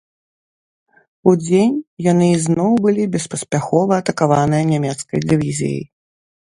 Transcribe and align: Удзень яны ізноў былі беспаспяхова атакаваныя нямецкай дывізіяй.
Удзень 1.31 1.75
яны 2.07 2.31
ізноў 2.39 2.71
былі 2.87 3.03
беспаспяхова 3.19 3.93
атакаваныя 4.05 4.63
нямецкай 4.75 5.19
дывізіяй. 5.31 5.83